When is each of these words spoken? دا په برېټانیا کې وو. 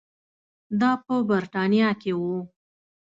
دا 0.79 0.91
په 1.03 1.13
برېټانیا 1.29 1.89
کې 2.01 2.11
وو. 2.19 2.37